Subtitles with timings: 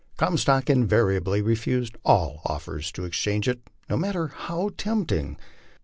[0.17, 5.37] Comstock invariably refused all offers to exchange it, no mat ter how tempting.